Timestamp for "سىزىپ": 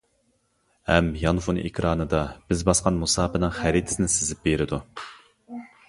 4.19-4.45